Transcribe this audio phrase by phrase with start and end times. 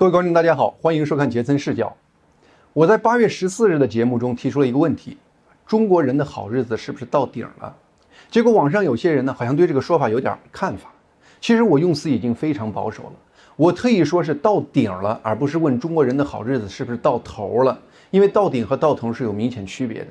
[0.00, 1.94] 各位观众，大家好，欢迎收看杰森视角。
[2.72, 5.18] 我在八月十四日的节目中提出了一个问题：
[5.66, 7.76] 中国人的好日子是不是到顶了？
[8.30, 10.90] 结果网上有些人呢，好像对这个说法有点看法。
[11.38, 13.12] 其实我用词已经非常保守了，
[13.56, 17.78] 我特意说是到顶了，而不是问中国人的好日子是不是到头了，
[18.10, 20.06] 因为到顶和到头是有明显区别的。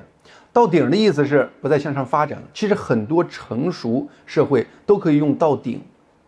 [0.52, 2.44] 到顶的意思是不再向上发展了。
[2.54, 5.80] 其实很多成熟社会都可以用到顶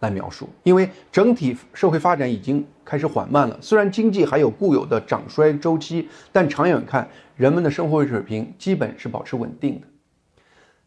[0.03, 3.57] 来描述，因为整体社会发展已经开始缓慢了。
[3.61, 9.87] 虽然经济还有固有的涨衰周期，但长远看，人们的生活水平基本是保持稳定的。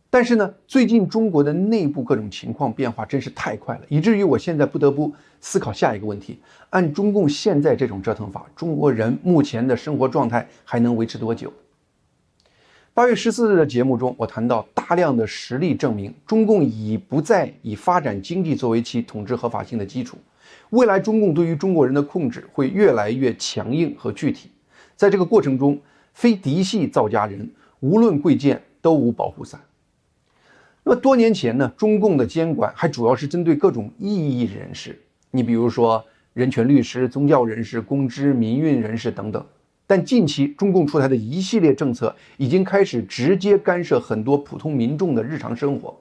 [0.09, 11.51] 但是呢，最近中国的内部各种情况变化真是太快了，以至于我现在不得不思考下一个问题：按中共现在这种折腾法，中国人目前的生活状态还能维持多久？
[12.95, 20.17] 八月十四日的节目中，我谈到大量的实例证明，中共已不再以发展经济作为其统治合法性的基础。
[20.69, 24.49] 未来中共对于中国人的控制会越来越强硬和具体，
[24.95, 25.77] 在这个过程中，
[26.13, 29.59] 非嫡系造家人无论贵贱都无保护伞。
[30.81, 34.97] 那么多年前呢，中共的监管还主要是针对各种异议人士，
[35.31, 39.45] 你比如说人权律师、宗教人士、公知、民运人士等等。
[39.87, 45.95] 但近期中共出台的一系列政策已经开始直接干涉很多普通民众的日常生活。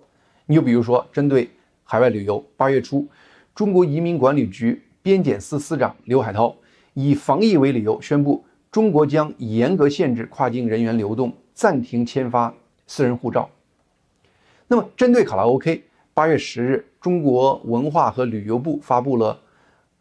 [0.47, 1.51] 你就比如说，针对
[1.85, 3.07] 海外旅游，八月初，
[3.55, 6.55] 中国移民管理局边检司司长刘海涛
[6.95, 12.55] 以防疫为理由，宣布中国将严格限制跨境人员流动，暂停签发
[12.87, 13.48] 私人护照。
[14.67, 19.39] 那么，针对卡拉 OK，八月十日，中国文化和旅游部发布了。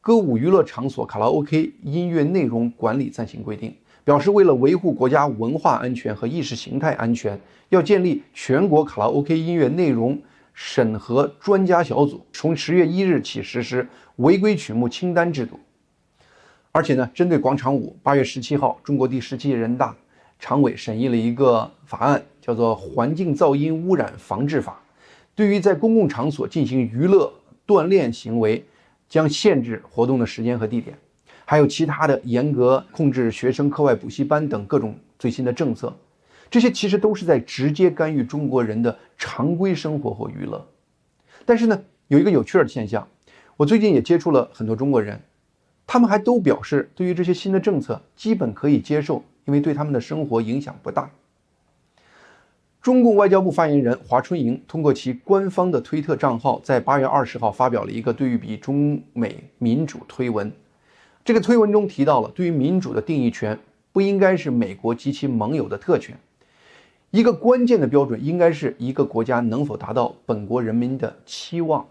[0.03, 3.73] 歌舞娱乐场所卡拉 OK 音乐内容管理暂行规定
[4.03, 10.21] 表示，为了维护国家文化安全和意识形态安全，要建立全国卡拉 OK 音乐内容
[10.53, 13.87] 审核专家小组，从十月一日起实施
[14.17, 15.57] 违规曲目清单制度。
[16.73, 19.95] 而且呢，针对广场舞，八月十七号，中国第十七届人大
[20.37, 24.73] 常委审议了一个法案，叫做《环境噪音污染防治法》，
[25.33, 27.31] 对于在公共场所进行娱乐
[27.65, 28.61] 锻炼行为。
[29.13, 30.97] 将限制活动的时间和地点，
[31.45, 35.95] 还有其他的严格控制学生课外补习班等各种最新的政策，
[36.49, 40.67] 这些其实都是在直接干预中国人的常规生活或娱乐。
[41.45, 43.07] 但是呢，有一个有趣的现象，
[43.55, 45.21] 我最近也接触了很多中国人，
[45.85, 51.07] 他们还都表示对于这些新的政策基本可以接受，因为对他们的生活影响不大。
[52.83, 60.51] 中共外交部发言人华春莹通过其官方的推特账号，在八月二十号发表了一个对比中美民主推文。
[61.23, 63.57] 这个推文中提到了，对于民主的定义权
[63.93, 66.13] 不应该是美国及其盟友的特权，
[67.11, 71.85] 一个关键的标准应该是一个国家能否达到本国人民的期望。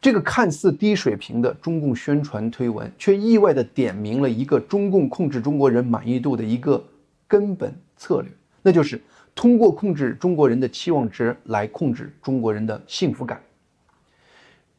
[0.00, 6.82] 这个看似低水平的中共宣传推文，却意外地点明了一个中共控制中国人满意度的一个
[7.28, 9.00] 根本策略，那就是。
[9.38, 13.40] 通过控制中国人的期望值来控制中国人的幸福感。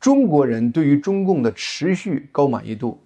[0.01, 2.99] 中国人对于中共的持续高满意度，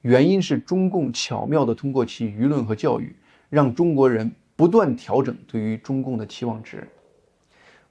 [0.00, 3.14] 原因是中共巧妙地通过其舆论和教育，
[3.50, 6.88] 让中国人不断调整对于中共的期望值。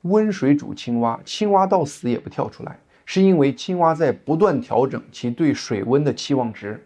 [0.01, 6.83] 温水煮青蛙，青蛙到死也不跳出来，是因为青蛙在不断调整其对水温的期望值。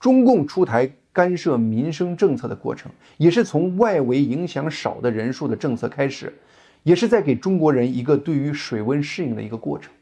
[0.00, 0.90] 中共出台。
[1.14, 6.34] 干涉民生政策的过程，也是从外围影响少的人数的政策开始，
[6.82, 9.92] 也是在给中国人一个对于水温适应的一个过程。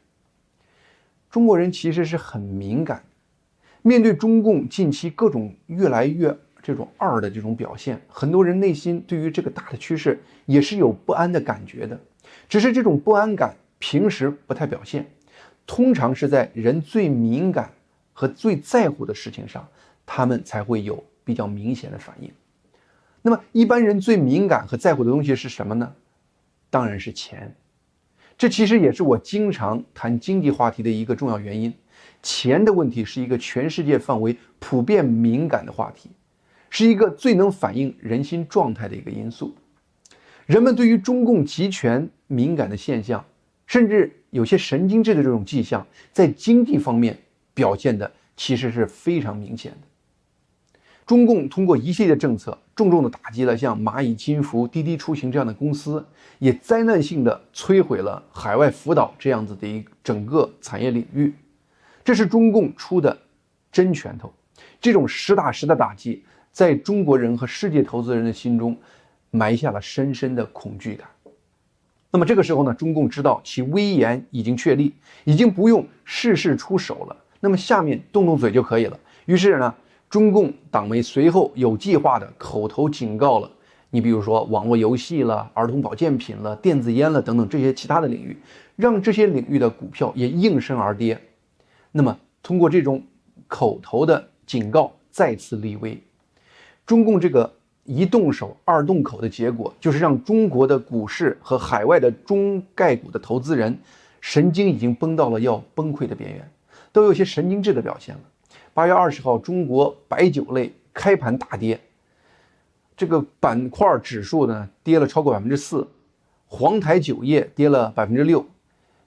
[1.29, 3.03] 中国人其实是很敏感，
[3.83, 11.99] 面对中共近期各种越来越这种二的这种表现，很多人内心对于这个大的趋势也是有不安的感觉的，
[12.49, 15.05] 只是这种不安感平时不太表现，
[15.67, 17.71] 通常是在人最敏感
[18.13, 19.67] 和最在乎的事情上。
[20.05, 22.31] 他们才会有比较明显的反应。
[23.21, 25.93] 那么，一般人最敏感和在乎的东西是什么呢？
[26.69, 27.55] 当然是钱。
[28.37, 31.73] 这其实也是我经常谈经济话题的一个重要原因。
[32.21, 36.09] 钱的问题是一个全世界范围普遍敏感的话题，
[36.69, 39.55] 是一个最能反映人心状态的一个因素。
[40.45, 43.23] 人们对于中共集权敏感的现象，
[43.67, 47.17] 甚至有些神经质的这种迹象，在经济方面
[47.53, 49.87] 表现的其实是非常明显的。
[51.05, 56.05] 中共通过一系列政策，重重的打击了像蚂蚁金服、滴滴出行这样的公司，
[56.39, 61.33] 也灾难性的摧毁了海外辅导这样子的一整个产业领域。
[62.03, 63.17] 这是中共出的
[63.71, 64.31] 真拳头，
[64.79, 68.77] 这种实打实的打击，在中国人和世界投资人的心中
[69.29, 71.07] 埋下了深深的恐惧感。
[72.11, 74.93] 那么这个时候呢，中共知道其威严已经确立，
[75.25, 78.99] 已经不用事事出手了，那么下面动动嘴就可以了。
[79.25, 79.73] 于是呢，
[80.13, 83.49] 中共党媒随后有计划的口头警告了
[83.89, 88.37] 你，比如说网络游戏了、儿童保健品了、电子烟了等等这些其他的领域，
[88.75, 91.19] 让这些领域的股票也应声而跌。
[91.91, 93.01] 那么，通过这种
[93.47, 95.99] 口头的警告再次立威，
[96.85, 97.51] 中共这个
[97.83, 103.75] 一动手二动口的结果，就是让中国的股市和海外的中概股的投资人
[104.21, 106.47] 神经已经崩到了要崩溃的边缘，
[106.91, 108.21] 都有些神经质的表现了。
[108.73, 111.79] 八月二十号，中国白酒类开盘大跌，
[112.97, 115.87] 这个板块指数呢跌了超过百分之四，
[116.47, 118.43] 黄台酒业跌了百分之六，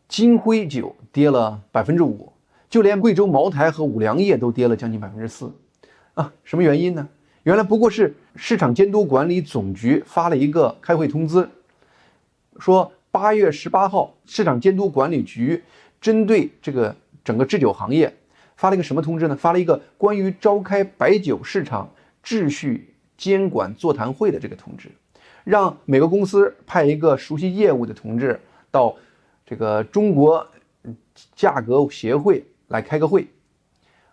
[0.07, 2.33] 金辉酒跌了百分之五，
[2.71, 5.53] 就连贵州茅台和五粮液都跌了将近百分之四，
[6.15, 7.09] 啊，什么原因呢？
[7.43, 11.49] 原来不过是市场监督管理总局发了一个开会通知，
[12.61, 15.61] 说八月十八号，市场监督管理局
[16.01, 18.15] 针对这个整个制酒行业。
[18.57, 19.37] 发了一个什么通知呢？
[19.37, 21.91] 发了一个关于召开白酒市场
[22.25, 24.91] 秩序监管座谈会的这个通知，
[25.45, 28.97] 让每个公司派一个熟悉业务的同志到
[29.45, 30.47] 这个中国
[31.35, 33.29] 价格协会来开个会。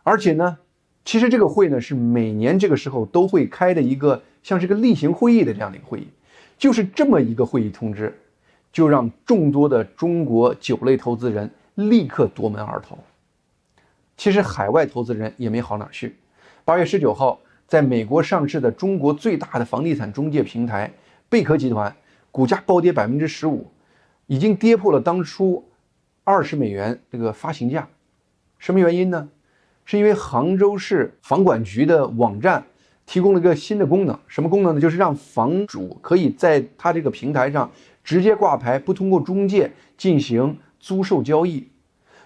[0.03, 0.57] 而且呢，
[1.05, 6.07] 其实这个会呢是每年这个时候都会开的一个像是个例行会议的这样的一个会议。
[6.57, 8.13] 就是这么一个会议通知，
[8.71, 12.97] 就让众多的中国酒类投资人立刻夺门而逃。
[14.15, 16.15] 其实海外投资人也没好哪去。
[16.65, 20.91] 八月十九号，在美国上市的中国最大的房地产中介平台
[21.29, 21.93] 贝壳集团，
[22.31, 23.69] 股价暴跌百分之十五，
[24.27, 25.63] 已经跌破了当初
[26.23, 27.87] 二十美元这个发行价。
[28.57, 29.27] 什么原因呢？
[29.83, 32.63] 是因为杭州市房管局的网站
[33.05, 34.17] 提供了一个新的功能。
[34.27, 34.79] 什么功能呢？
[34.79, 37.69] 就是让房主可以在他这个平台上
[38.01, 41.67] 直接挂牌，不通过中介进行租售交易。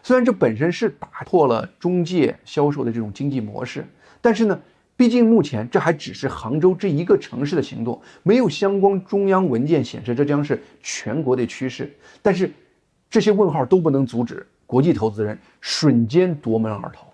[0.07, 3.85] 虽然这本身是打破了中介销售的这种经济模式，
[4.21, 4.57] 但是呢，
[4.95, 11.93] 毕竟目前这还只是杭州这一个城市的行动，没有相关中央文件显示这将是全国的趋势。
[12.21, 12.49] 但是，
[13.09, 17.05] 这些问号都不能阻止国际投资人瞬间夺门而逃。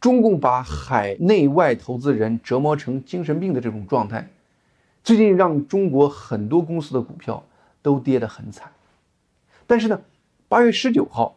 [0.00, 4.30] 中共把海内外投资人折磨成精神病的这种状态，
[5.02, 7.44] 最近让中国很多公司的股票
[7.82, 8.70] 都跌得很惨。
[9.66, 10.00] 但是呢，
[10.46, 11.35] 八月十九号。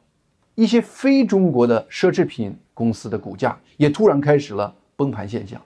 [0.59, 5.61] 一些非中国的奢侈品公司的股价也突然开始了崩盘现象，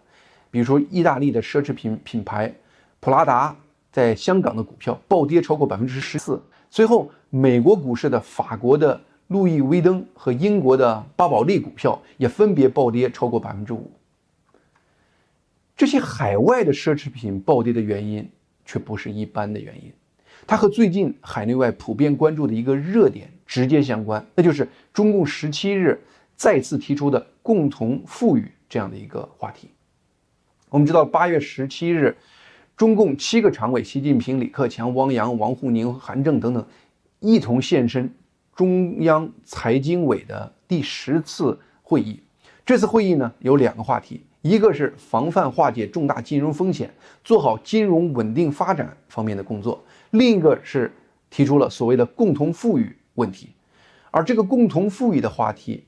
[0.52, 2.54] 比如说意大利的奢侈品品牌
[3.00, 3.56] 普拉达
[3.92, 6.40] 在香港的股票暴跌超过百分之十四。
[6.70, 13.92] 随后，美国股市的法国的路易威登和英国的巴宝莉股票也分别暴跌超过百分之五。
[15.76, 18.30] 这些海外的奢侈品暴跌的原因
[18.64, 19.92] 却不是一般的原因，
[20.46, 23.33] 它和最近海内外普遍关注的一个热点。
[23.46, 26.00] 直接相关，那就是中共十七日
[26.36, 29.70] 再次提出的共同富裕这样的一个话题。
[30.70, 32.16] 我们知道，八月十七日，
[32.76, 36.66] 中共七个常委，习近平、李克强、汪洋、王沪宁、韩正等等，
[37.20, 38.12] 一同现身
[38.56, 42.20] 中央财经委的第十次会议。
[42.66, 46.92] 这次会议呢，有两个话题，一个是防范化解重大金融风险，
[47.24, 49.78] 做好金融稳定发展方面的工作；
[50.12, 50.92] 另一个是
[51.30, 52.96] 提出了所谓的共同富裕。
[53.16, 53.50] 问题，
[54.12, 55.84] 而这个共同富裕的话题，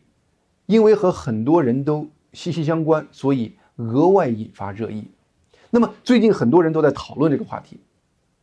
[0.66, 5.07] 因为和很多人都息息相关，所以额外引发热议。
[5.69, 7.80] 那么最近很多人都在讨论这个话题，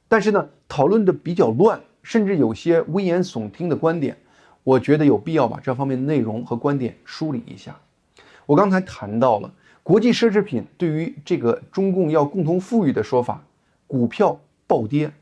[0.09, 4.17] 但是呢，讨论的比较乱，甚至有些危言耸听的观点。
[4.65, 7.77] 我觉得有必要把这方面的内容和观点梳理一下。
[8.47, 9.53] 我刚才谈到了
[9.83, 13.43] 国际奢侈品对于这个中共要共同富裕的说法，
[13.87, 15.13] 股票暴跌。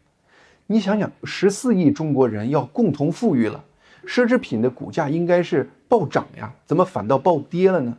[0.72, 3.64] 你想想，十四亿中国人要共同富裕了，
[4.06, 7.98] 奢侈品的股价应该是暴涨呀，怎么反倒暴跌了呢？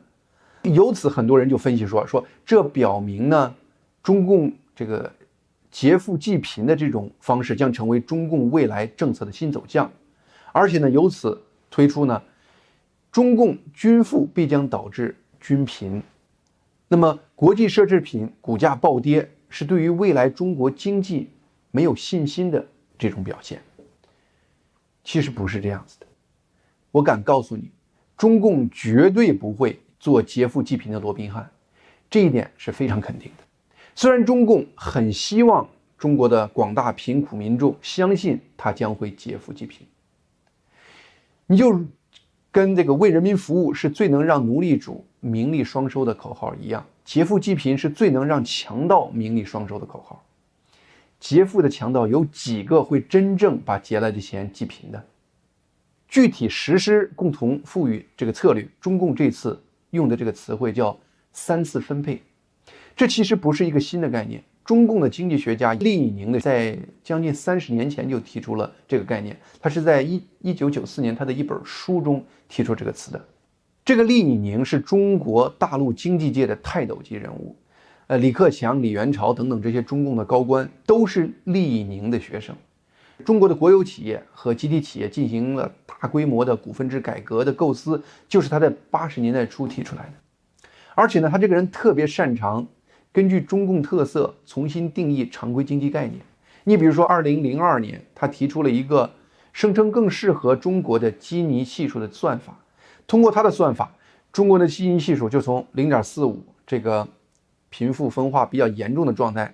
[0.64, 3.54] 由此，很多人就分析说，说这表明呢，
[4.02, 5.12] 中共这个
[5.70, 9.92] 劫富济贫的这种方式将成为中共未来政策的新走向，
[10.54, 11.38] 而且呢，由此
[11.70, 12.24] 推出呢，
[13.12, 16.02] 中共均富必将导致均贫，
[16.88, 21.30] 那么国际奢侈品股价暴跌是对于未来中国经济。
[21.72, 22.66] 没有信心的
[22.98, 23.62] 这种表现，
[25.04, 26.06] 其实不是这样子的。
[26.92, 27.72] 我敢告诉你，
[28.18, 31.50] 中共绝对不会做劫富济贫的罗宾汉，
[32.10, 33.44] 这一点是非常肯定的。
[33.96, 39.88] 虽然中共很希望中国的广大贫苦民众相信他将会劫富济贫，
[41.48, 41.84] 你就
[42.52, 50.22] 跟这个为人民服务是最能让奴隶主名利双收的口号一样，劫富济贫是最能让强盗名利双收的口号。
[51.22, 55.06] 劫富的强盗有几个会真正把劫来的钱济贫的？
[56.10, 59.62] 具体实施共同富裕这个策略，中共这次
[59.92, 61.00] 用的这个词汇叫
[61.32, 62.22] “三次分配”，
[62.98, 64.44] 这其实不是一个新的概念。
[64.66, 73.26] 中共的经济学家厉以宁的在将近三十年前就提出了这个概念，他是在一一九九四年他的一本书中提出这个词的。
[73.86, 77.56] 这个厉以宁是中国大陆经济界的泰斗级人物，
[78.12, 82.54] 呃，李克强、李元朝等等这些中共的高官都是厉宁的学生。
[83.24, 90.60] 中国的国有企业和集体企业进行了大规模的股份制改革的构思，就是他在八十年代初提出来的。
[90.94, 92.68] 而且呢，他这个人特别擅长。
[93.14, 96.20] 根据中共特色重新定义常规经济概念。
[96.66, 99.10] 你比如说，二零零二年，他提出了一个
[99.54, 102.60] 声称更适合中国的基尼系数的算法。
[103.08, 103.90] 通过他的算法，
[104.34, 107.08] 中国的基尼系数就从零点四五这个
[107.72, 109.52] 贫富分化比较严重的状态，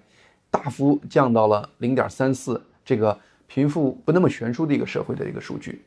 [0.51, 5.85] 大幅降到了零点三四这个贫富不那么悬殊的一个社会的一个数据，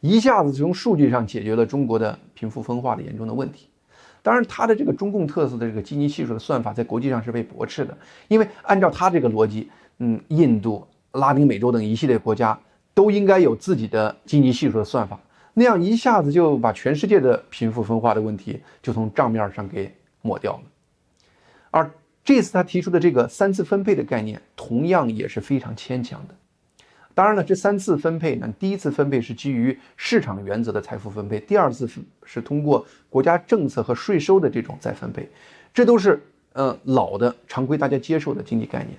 [0.00, 3.68] 一下子从数据上解决了中国的贫富分化的严重的问题。
[4.22, 7.98] 当然，他的这个中共特色的这个基尼系数的算法在国际上是被驳斥的，
[8.28, 12.56] 因为按照他这个逻辑，嗯，印度、拉丁美洲等一系列国家
[12.94, 15.18] 都应该有自己的基尼系数的算法，
[15.54, 20.62] 那样一下子就把全世界的贫富分化的问题就从账面上给抹掉了。
[21.72, 21.90] 而
[22.22, 26.34] 这次他提出的这个三次分配的概念，同样也是非常牵强的。
[27.14, 31.90] 当然了，这三次分配呢，第一次分配是基于市场原则的财富分配，第二次
[32.24, 35.28] 是通过国家政策和税收的这种再分配，
[35.74, 38.96] 这都是呃老的常规大家接受的经济概念。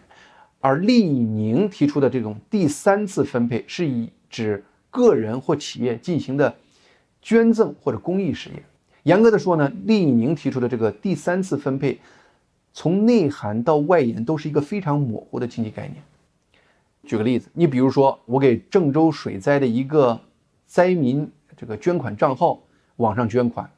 [0.60, 6.56] 而厉以宁提出的这种第三次分配，是以指个人或企业进行的
[7.22, 8.64] 捐赠或者公益事业。
[9.04, 12.00] 严格的说呢，厉以宁提出的这个第三次分配，
[12.74, 16.04] 从内涵到外延都是一个非常模糊的经济概念。
[17.04, 20.20] 举个例子，你比如说，我给郑州水灾的一个
[20.66, 22.60] 灾民这个捐款账号
[22.96, 23.70] 网上捐款，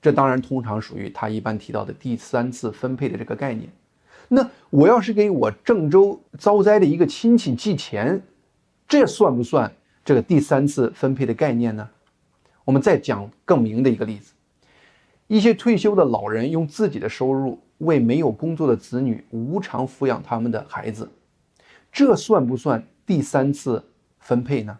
[0.00, 3.68] 这当然通常属于他一般提到的第三次分配的这个概念。
[4.28, 8.22] 那我要是给我郑州遭灾的一个亲戚寄钱，
[8.88, 9.70] 这算不算
[10.04, 11.88] 这个第三次分配的概念呢？
[12.64, 14.32] 我们再讲更明的一个例子：
[15.26, 21.08] 一些退休的老人用自己的收入为没有工作的子女无偿抚养他们的孩子。
[21.92, 23.84] 这算不算第三次
[24.18, 24.78] 分配呢？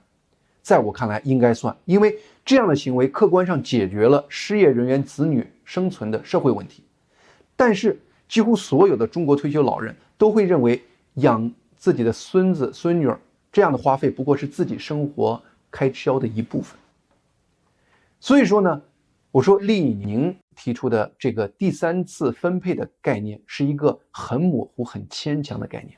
[0.63, 6.85] 在我看来，应该算，因为这样的行为客观上解决了失业人员子女生存的社会问题。
[7.57, 10.81] 但是，几乎所有的中国退休老人都会认为，
[11.15, 16.79] 养自己的孙子孙女儿这样的花费不过是自己生活开销的一部分。
[18.21, 18.81] 所以说呢，
[19.33, 25.97] 我说厉以宁提出的这个第三次分配的概念是一个很模糊、很牵强的概念。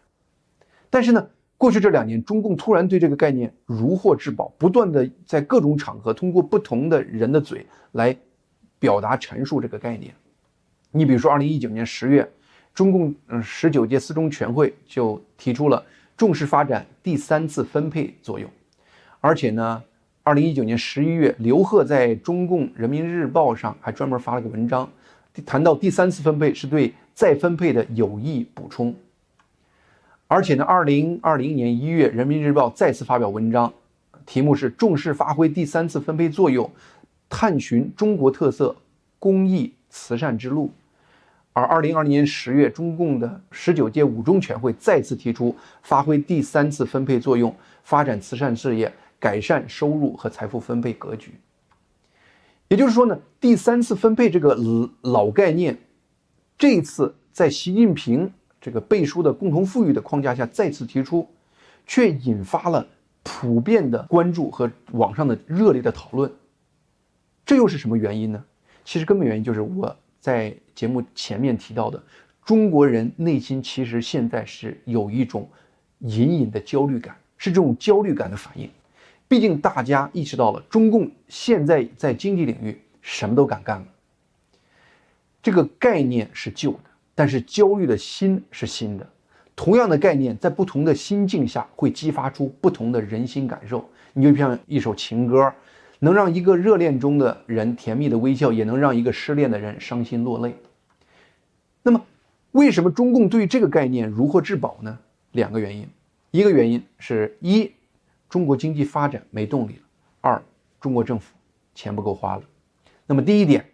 [0.90, 8.16] 但是呢，过去这两年，中共突然对这个概念如获至宝，不断的在各种场合通过不同的人的嘴来
[8.78, 10.14] 表达陈述这个概念。
[10.90, 12.30] 你比如说，二零一九年十月，
[12.72, 15.84] 中共嗯十九届四中全会就提出了
[16.16, 18.48] 重视发展第三次分配作用，
[19.20, 19.82] 而且呢，
[20.26, 24.90] 二零一九年十一月，刘鹤在中共人民日报上还专门发了个文章，
[25.44, 28.94] 谈到第三次分配是对再分配的有益补充。
[30.26, 33.70] 而且呢，二零二零年一月，《人民日报》再次发表文章，
[34.24, 36.70] 题目是“重视发挥第三次分配作用，
[37.28, 38.74] 探寻中国特色
[39.18, 40.72] 公益慈善之路”。
[41.52, 48.90] 而二零二零年十月，中共的十九届五中全会再次提出发挥第三次分配作用，发展慈善事业，
[49.24, 51.32] 改善收入和财富分配格局。
[52.68, 54.54] 也就是说呢，第三次分配这个
[55.00, 55.78] 老概念，
[56.58, 58.30] 这次在习近平。
[58.60, 61.26] 这个背书的共同富裕的框架下再次提出，
[61.86, 62.86] 却引发了
[63.22, 66.30] 普遍的关注和网上的热烈的讨论。
[67.46, 68.44] 这又是什么原因呢？
[68.84, 72.02] 其实根本原因就是我在节目前面提到的，
[72.44, 75.48] 中国人内心其实现在是有一种
[76.00, 78.68] 隐隐的焦虑感，是这种焦虑感的反应。
[79.34, 83.86] 毕竟大家意识到了，中共现在在经济领域什么都敢干了。
[85.42, 86.78] 这个概念是旧的。
[87.16, 89.04] 但是焦虑的心是新的，
[89.56, 93.84] 同样的概念在不同的心境下会激发出不同的人心感受。
[94.12, 95.52] 你就像一首情歌，
[95.98, 100.54] 能让一个热恋中的人甜蜜的微笑，也能让一个失恋的人伤心落泪。
[101.82, 102.00] 那么，
[102.52, 104.96] 为什么中共对这个概念如获至宝呢？
[105.32, 105.88] 两个原因，
[106.30, 107.72] 一个原因是一，
[108.34, 109.82] 中国经济发展没动力了；
[110.20, 110.42] 二，
[110.80, 111.36] 中国政府
[111.72, 112.42] 钱不够花了。
[113.06, 113.64] 那么第一点，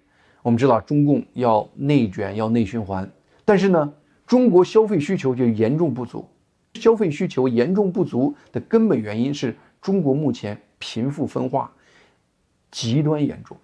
[0.42, 3.10] 我们知道中共要内卷，要内循环。
[3.42, 3.90] 但是呢，
[4.26, 6.28] 中国消费需求就严重不足。
[6.74, 11.72] 消费需求严重不足的根本原因是中国目前贫富分化
[12.70, 13.56] 极端严重。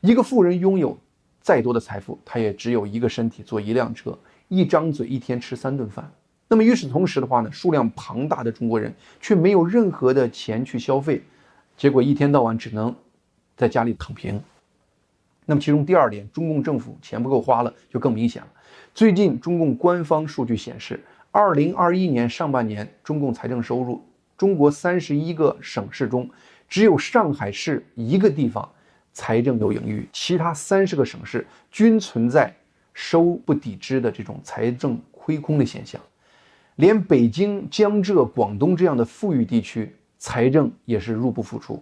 [0.00, 0.98] 一个富人拥有
[1.42, 6.10] 再多的财富，他也只有一个身体坐一辆车，一张嘴一天吃三顿饭。
[6.52, 11.22] 那么与此同时的话呢，数量庞大的中国人却没有任何的钱去消费，
[11.78, 12.94] 结果一天到晚只能
[13.56, 14.38] 在家里躺平。
[15.46, 18.48] 那么其中第二点，中共政府钱不够花了，就更明显了。
[18.92, 24.04] 最近中共官方数据显示，二零二一年上半年中共财政收入，
[24.36, 26.28] 中国三十一个省市中，
[26.68, 28.70] 只有上海市一个地方
[29.14, 32.54] 财政有盈余，其他三十个省市均存在
[32.92, 35.98] 收不抵支的这种财政亏空的现象。
[36.82, 41.80] 连北京、江浙、广东这样的富裕地区，财政也是入不敷出。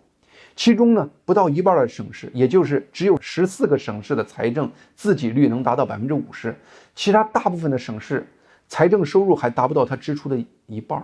[0.55, 6.55] 其中呢，不到一半的省市，也就是只有十四个省市的财政自给率能达到百分之五十，
[6.95, 8.27] 其他大部分的省市
[8.69, 11.03] 财政收入还达不到它支出的一半。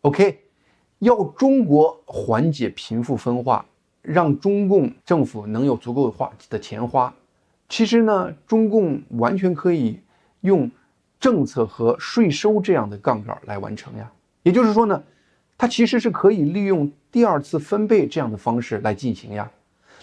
[0.00, 0.38] OK，
[1.00, 3.66] 要中国缓解贫富分化，
[4.00, 7.14] 让中共政府能有足够的花的钱花，
[7.68, 10.00] 其实呢，中共完全可以
[10.40, 10.70] 用。
[11.22, 14.10] 政策和税收这样的杠杆来完成呀，
[14.42, 15.00] 也就是说呢，
[15.56, 19.48] 它其实是可以利用第二次分配这样的方式来进行呀。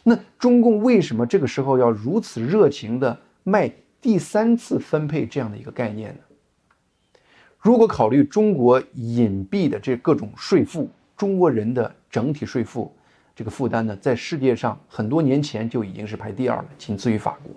[0.01, 7.17] 那中共为什么这个时候要如此热情的卖第三次分配这样的一个概念呢？
[7.59, 12.95] 如果考虑中国隐蔽的这各种税负，中国人的整体税负
[13.35, 17.53] 这个负担呢，在世界上很多年前就已经是排第二了，仅次于法国，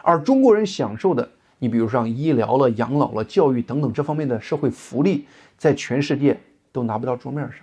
[0.00, 1.28] 而中国人享受的。
[1.64, 5.24] 你比如像医疗了、养老了、教育等等这方面的社会福利，
[5.56, 6.38] 在全世界
[6.70, 7.60] 都拿不到桌面上。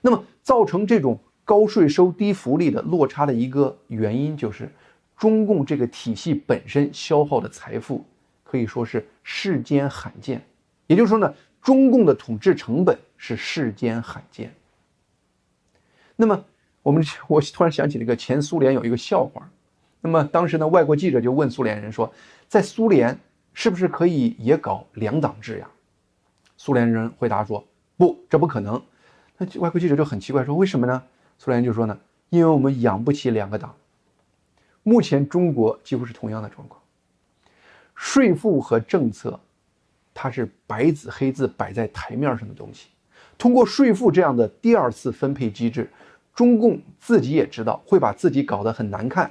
[0.00, 4.70] 那么，造成这种高税收低福利的落差的一个原因，就是
[5.16, 8.04] 中共这个体系本身消耗的财富
[8.44, 10.40] 可以说是世间罕见。
[10.86, 14.54] 也就是说呢，中共的统治成本是世间罕见。
[16.14, 16.44] 那么，
[16.84, 19.50] 我们 我突然想起了一个前苏联有一个笑话。
[20.00, 22.14] 那么当时呢，外国记者就问苏联人说。
[22.48, 23.16] 在苏联
[23.52, 25.68] 是不是可以也搞两党制呀？
[26.56, 27.62] 苏联人回答说
[27.96, 28.82] ：“不，这不可能。”
[29.36, 31.02] 那外国记者就很奇怪说：“为什么呢？”
[31.38, 31.96] 苏联人就说呢
[32.30, 33.74] ：“因为我们养不起两个党。”
[34.82, 36.80] 目前中国几乎是同样的状况，
[37.94, 39.38] 税负和政策，
[40.14, 42.88] 它是白纸黑字摆在台面上的东西。
[43.36, 45.88] 通过税负这样的第二次分配机制，
[46.34, 49.30] 中共自己也知道会把自己搞得很难看。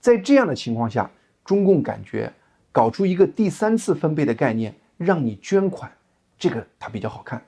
[0.00, 1.08] 在这样的情况下，
[1.44, 2.32] 中共感觉
[2.70, 5.90] 搞出一个第三次分配的概念，让你捐款，
[6.38, 7.42] 这个它比较好看。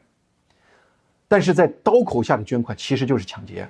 [1.27, 3.69] 但是在刀口下的捐款其实就是抢劫。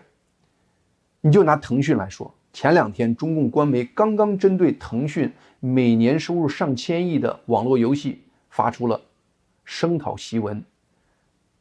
[1.21, 9.01] 你就拿腾讯来说，前两天中共官媒刚刚针对腾讯每年收入上千亿的网络游戏发出了
[9.65, 10.63] 声讨檄文，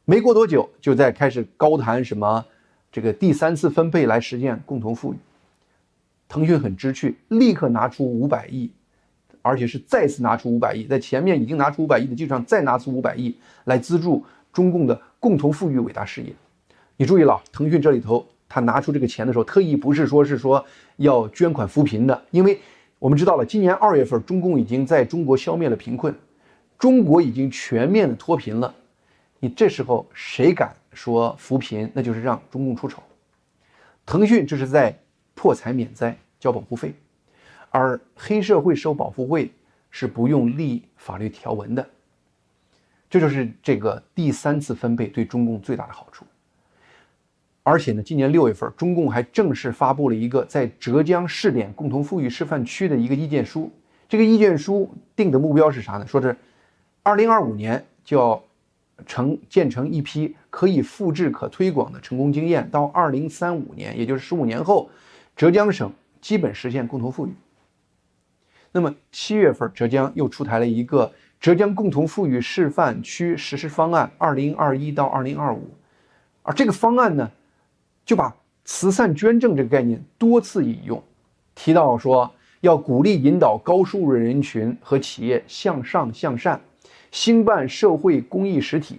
[0.04, 2.44] 没过多久就在开始高谈什么
[2.92, 5.16] 这个第三次分配来实现共同富裕。
[6.34, 8.68] 腾讯很知趣，立刻拿出五百亿，
[9.40, 13.32] 而且是再次拿出五百亿，在前面已经拿出五百亿的基础上再拿出五百亿
[13.66, 16.34] 来资助中共的共同富裕伟大事业。
[16.96, 20.66] 你注意了，腾讯这里头他拿出这个钱的时候，特意不是说是说
[20.96, 22.58] 要捐款扶贫的，因为
[22.98, 26.12] 我们知道了，今年二月份中共已经在中国消灭了贫困，
[26.76, 28.74] 中国已经全面的脱贫了。
[29.38, 33.00] 你这时候谁敢说扶贫，那就是让中共出丑。
[34.04, 34.98] 腾讯这是在
[35.36, 36.18] 破财免灾。
[36.44, 36.92] 交保护费，
[37.70, 39.50] 而黑社会收保护费
[39.90, 41.88] 是不用立法律条文的，
[43.08, 46.26] 这就是这个第三次分配对中共最大的好处。
[47.62, 53.72] 而且呢，今年六月份，中共还正式发布了一个在浙江试点共同富裕示范区的一个意见书。
[54.06, 56.06] 这个意见书定的目标是啥呢？
[56.06, 56.36] 说是
[57.02, 58.44] 二零二五年就要
[59.06, 64.90] 成建成一批可以复制、可推广的成功经验，到二零三五年，也就是十五年后，
[65.34, 65.90] 浙江省。
[66.24, 67.34] 基本实现共同富裕。
[68.72, 75.68] 那么七月份，浙江又出台了一个浙江共同富裕示范区实施方案，二零二一到二零二五。
[76.42, 77.30] 而这个方案呢，
[78.06, 78.34] 就把
[78.64, 81.04] 慈善捐赠这个概念多次引用，
[81.54, 82.32] 提到说
[82.62, 86.58] 要鼓励引导高收入人群和企业向上向善，
[87.10, 88.98] 兴办社会公益实体，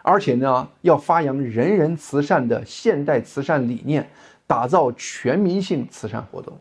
[0.00, 4.08] 而且呢，要发扬人人慈善的现代慈善理念。
[4.52, 6.54] 打造全民性慈善活动，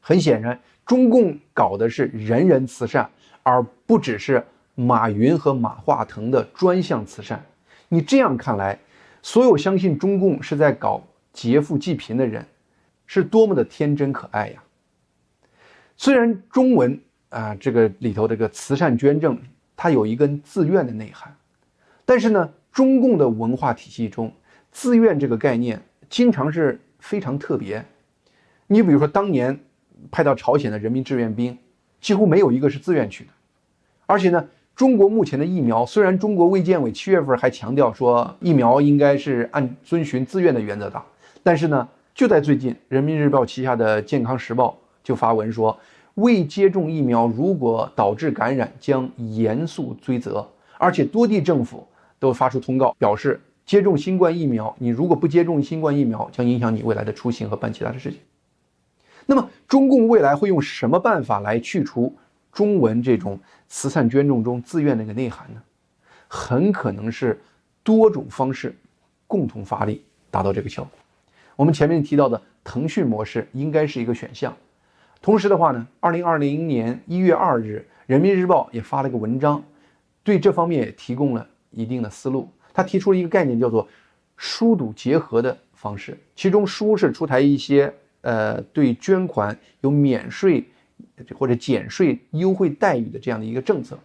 [0.00, 3.08] 很显然，中共搞的是人人慈善，
[3.44, 7.40] 而不只是马云和马化腾的专项慈善。
[7.88, 8.76] 你这样看来，
[9.22, 11.00] 所有相信中共是在搞
[11.32, 12.44] 劫富济贫的人，
[13.06, 14.60] 是多么的天真可爱呀！
[15.96, 19.38] 虽然中文啊这个里头这个慈善捐赠，
[19.76, 21.32] 它有一根自愿的内涵，
[22.04, 24.32] 但是呢，中共的文化体系中，
[24.72, 25.80] 自愿这个概念
[26.10, 26.76] 经常是。
[26.98, 27.84] 非常特别，
[28.66, 29.58] 你比如说当年
[30.10, 31.56] 派到朝鲜的人民志愿兵，
[32.00, 33.30] 几乎没有一个是自愿去的。
[34.06, 41.04] 而且呢，中国目前的疫苗，虽然中国卫健委七月份还强调说疫苗应该是按遵循自愿的原则打，
[41.42, 45.78] 但是呢，就在最近，人民日报旗下的健康时报就发文说，
[46.14, 50.46] 未接种疫苗如果导致感染，将严肃追责。
[50.78, 51.86] 而且多地政府
[52.18, 58.18] 都发出通告，表示接种新冠疫苗，你如果不接种新冠疫苗，将影响你未来的出行和办其他的事情。
[59.26, 62.16] 那么，中共未来会用什么办法来去除
[62.50, 65.62] 中文这种慈善捐赠中自愿的一个内涵呢？
[66.28, 67.38] 很可能是
[67.82, 68.74] 多种方式
[69.26, 70.90] 共同发力，达到这个效果。
[71.54, 74.56] 我们前面提到的腾讯模式应该是一个选项。
[75.20, 79.62] 同时的话呢，二零二零年一月二日，人民日报也发了个文章，
[80.24, 82.48] 对这方面也提供了一定的思路。
[82.78, 83.88] 他提出了一个概念，叫做
[84.38, 87.92] “疏堵结合”的方式，其中“疏”是出台一些。
[88.20, 90.64] 呃，对捐款有免税
[91.36, 93.96] 或者减税优惠待遇的这样的一个政策，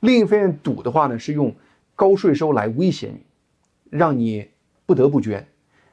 [0.00, 1.54] 另一方面堵的话呢，是用
[1.94, 3.20] 高税收来威胁你，
[3.88, 4.46] 让你
[4.86, 5.46] 不得不捐。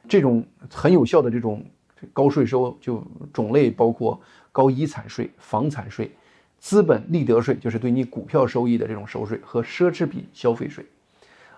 [0.08, 1.64] 这种很有效的这种
[2.12, 4.20] 高税收，就种类包括
[4.50, 6.10] 高遗产税、房产税、
[6.58, 10.84] 资本利得税，就是对你股票收益的这种收税和奢侈品消费税。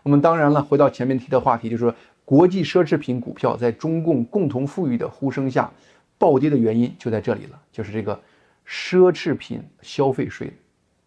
[0.03, 5.71] 我们当然了，回到前面提的话题，就是说国际奢侈品股票在中共共同富裕的呼声下。
[6.19, 8.21] 暴跌的原因就在这里了，就是这个
[8.69, 10.53] 奢侈品消费税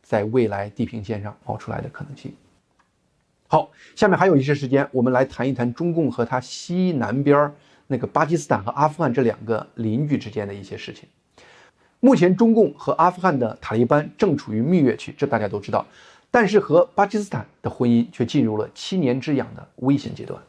[0.02, 2.34] 在未来地平线上冒出来的可能性。
[3.48, 7.54] 好，下面还有一些时间，我们来谈一谈中共和它西南边儿
[7.86, 11.08] 那个巴基斯坦和阿富汗这两个邻居之间的一些事情。
[12.00, 15.86] 目前，中共和阿富汗的塔利班正处于蜜月期，这大家都知道，
[16.36, 20.42] 但是和巴基斯坦的婚姻却进入了七年之痒的危险阶段。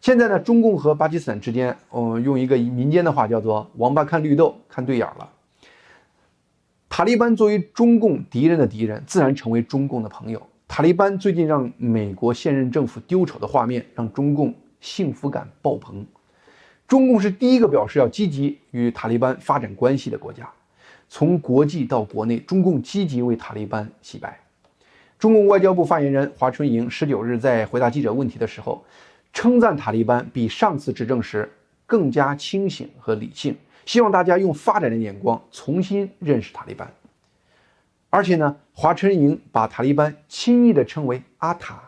[0.00, 5.30] 现在呢，中共和巴基斯坦之间，嗯，用一个民间的话叫做“王八看绿豆，看对眼了”。
[6.90, 10.44] 塔利班作为中共敌人的敌人，自然成为中共的朋友。
[10.66, 16.04] 塔利班最近让美国现任政府丢丑的画面，让中共幸福感爆棚。
[16.88, 20.50] 中共是第一个表示要积极与塔利班发展关系的国家。
[21.08, 24.36] 从国际到国内，中共积极为塔利班洗白。
[25.18, 28.84] 中共外交部发言人华春莹十九日在回答记者问题的时候。
[29.32, 31.46] 称赞塔利班比上次执政时
[31.84, 36.90] 更加清醒和理性，希望大家用发展的眼光重新认识塔利班。
[38.08, 41.82] 而且呢，华春莹把塔利班轻易地称为阿塔，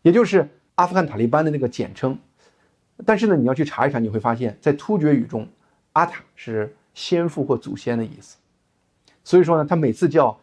[0.00, 2.18] 也就是阿富汗塔利班的那个简称。
[3.04, 5.46] 但是呢，你要去查一查，你会发现在突厥语中，
[5.92, 8.38] 阿塔是先父或祖先的意思。
[9.22, 10.40] 所以说呢，他每次叫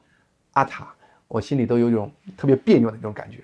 [0.52, 0.94] 阿塔，
[1.28, 3.40] 我心里都有一种特别别扭的那种感觉，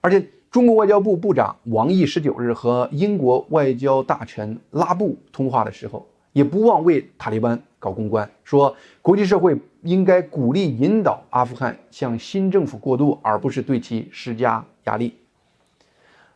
[0.00, 0.24] 而且。
[0.50, 15.14] 中国外交部部长王毅十九日和英国外交大臣拉布通话的时候，也不忘为塔利班搞公关，说国际社会应该鼓励引导阿富汗向新政府过渡，而不是对其施加压力。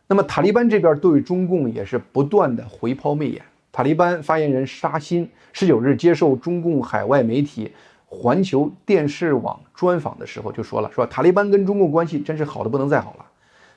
[0.07, 3.43] 那么塔利班这边对中共也是不断的回抛媚眼。
[3.73, 7.69] 塔利班发言人沙欣十九日接受中共海外媒体
[8.15, 13.25] 环球电视网专访的时候就说了，说塔利班跟中共关系真是好的不能再好了。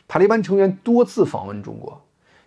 [0.07, 2.01] 塔利班成员多次访问中国，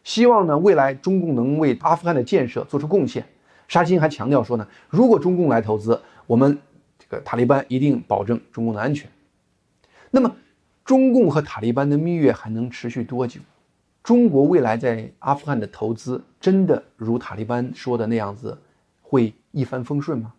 [0.04, 3.26] 希望呢未来中共能为阿富汗的建设做出贡献。
[3.68, 6.58] 沙欣还强调说呢，如果中共来投资，我们
[6.98, 9.10] 这个塔利班一定保证中共的安全。
[10.10, 10.36] 那么，
[10.84, 13.40] 中共和塔利班的蜜月还能持续多久？
[14.04, 18.58] 中国未来在阿富汗的投资真的如塔利班说的那样子
[19.02, 20.34] 会一帆风顺吗？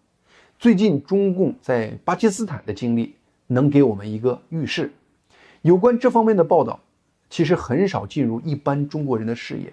[0.63, 3.17] 最近中共在巴基斯坦的经历
[3.49, 4.93] 能给我们一个预示。
[5.63, 6.79] 有关这方面的报道。
[7.29, 9.73] 其实很少进入一般中国人的视野。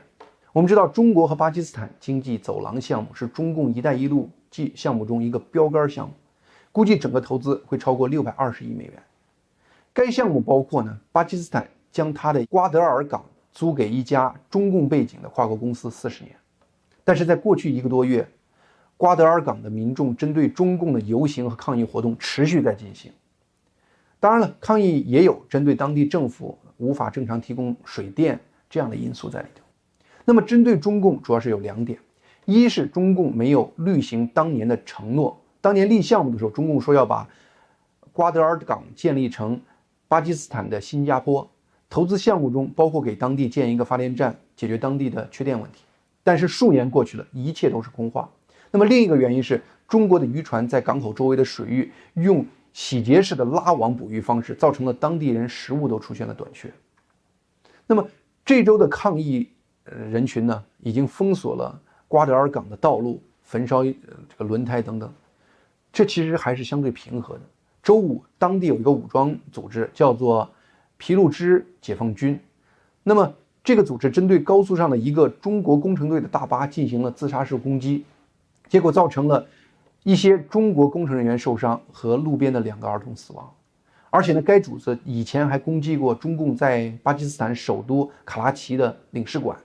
[0.51, 6.13] 我们知道，中国和巴基斯坦经济走廊项目是中共“一带一路”计项目中一个标杆项目，
[6.71, 8.93] 估计整个投资会超过六百二十亿美元。
[9.93, 16.35] 该项目包括呢，巴基斯坦将它的瓜德尔港租给一家中共背景的跨国公司四十年。
[17.03, 18.27] 但是在过去一个多月，
[18.99, 23.09] 瓜德尔港的民众针对中共的游行和抗议活动持续在进行。
[24.19, 26.59] 当然了，抗议也有针对当地政府。
[26.75, 29.61] 无法正常提供水电这样的因素在里头。
[30.25, 31.97] 那么，针对中共主要是有两点：
[32.43, 35.37] 一是中共没有履行当年的承诺。
[35.61, 37.27] 当年立项目的时候，中共说要把
[38.11, 39.59] 瓜德尔港建立成
[40.07, 41.49] 巴基斯坦的新加坡，
[41.89, 45.83] 投资项目中包括给当地建一个发电站，解决当地的缺电问题。
[46.23, 48.29] 但是数年过去了，一切都是空话。
[48.71, 52.45] 那么另一个原因是中国的渔船在港口周围的水域用。
[52.71, 56.71] 洗劫式的拉网捕鱼方式，造成了当地人食物都出现了短缺。
[57.87, 58.07] 那么
[58.45, 59.49] 这周的抗议
[59.83, 61.77] 人群呢，已经封锁了
[62.07, 63.91] 瓜德尔港的道路，焚烧这
[64.37, 65.11] 个轮胎等等。
[65.91, 67.41] 这其实还是相对平和的。
[67.81, 70.47] 周五，当地有一个武装组织叫做
[70.97, 72.39] 皮鲁支解放军，
[73.01, 78.05] 那么这个组织针对高速上的一个中国工程队的大巴进行了自杀式攻击，
[78.69, 79.45] 结果造成了
[80.03, 83.51] 一些中国工程人员受伤和路边的两个儿童死亡。
[84.11, 89.57] 而且呢，该组织以前还攻击过中共在巴基斯坦首都卡拉奇的领事馆。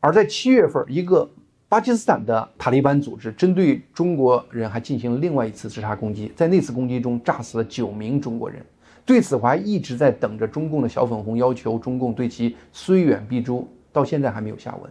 [0.00, 1.30] 而在七月份，一个
[1.68, 8.64] 巴基斯坦的塔利班组织针对中国人还进行了另外一次自杀攻击，在那次攻击中炸死了九名中国人。
[9.06, 14.90] 对此，我还一直在等着中共的小粉红要求中共对其虽远必诛，到现在还没有下文。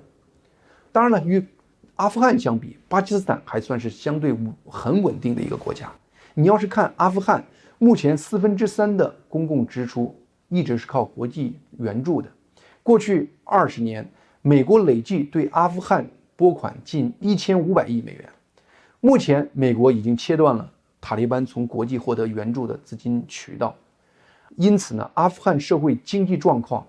[0.92, 1.46] 当然了，与
[1.96, 5.92] 阿富汗相比，巴基斯坦还算是相对很稳定的一个国家。
[6.34, 7.44] 你要是看阿富汗。
[7.80, 10.16] 目前四分之三的公共支出
[10.48, 12.30] 一直是靠国际援助的。
[12.82, 14.10] 过去二十年，
[14.42, 18.30] 美国累计对阿富汗拨款近一千五百亿美元。
[19.02, 23.76] 目前，美国已经切断了塔利班从国际获得援助的资金渠道，
[24.56, 26.88] 因此呢，阿富汗社会经济状况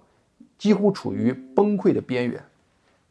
[0.57, 2.41] 几乎处于崩溃的边缘。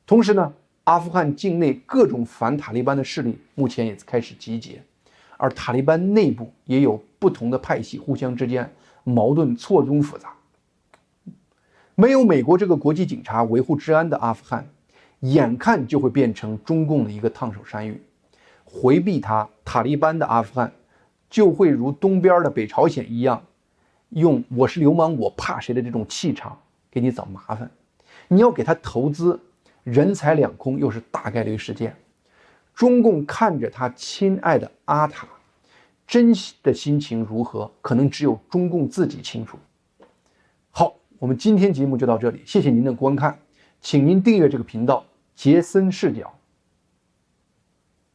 [0.06, 0.54] 同时呢，
[0.86, 4.82] 阿富汗境内各种反塔利班的势力目前也开始集结。
[5.38, 8.72] 而塔利班内部也有不同的派系，互相之间
[9.04, 10.34] 矛盾错综复杂。
[11.96, 14.68] 没有美国这个国际警察维护治安的阿富汗，
[15.20, 18.02] 眼看就会变成中共的一个烫手山芋。
[18.64, 20.72] 回避他，塔利班的阿富汗
[21.30, 23.44] 就会如东边的北朝鲜一样，
[24.10, 26.58] 用“我是流氓，我怕谁”的这种气场
[26.90, 27.70] 给你找麻烦。
[28.30, 29.40] 你要给他投资，
[29.84, 31.96] 人财两空，又是大概率事件。
[32.74, 35.28] 中共看着他亲爱的阿塔，
[36.08, 37.70] 真的心情如何？
[37.82, 39.58] 可能只有中共自己清楚。
[40.72, 43.38] 好，我们今天节目就到这里，谢谢您的观看，
[43.80, 46.34] 请您订阅这个频道，杰森视角。